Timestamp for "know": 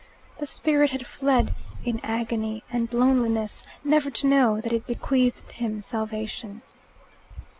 4.25-4.59